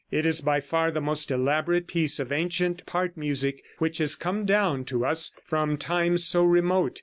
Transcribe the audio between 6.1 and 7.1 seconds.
so remote.